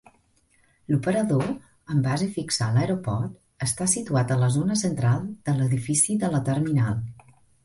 [0.93, 1.43] L'operador
[1.95, 6.43] amb base fixa a l'aeroport està situat a la zona central de l'edifici de la
[6.51, 6.99] terminal.